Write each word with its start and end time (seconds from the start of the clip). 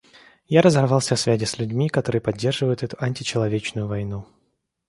Я 0.47 0.63
разорвал 0.63 0.99
все 0.99 1.15
связи 1.15 1.45
с 1.45 1.59
людьми, 1.59 1.87
которые 1.87 2.23
поддерживают 2.23 2.81
эту 2.81 2.95
античеловечную 2.99 3.85
войну. 3.87 4.25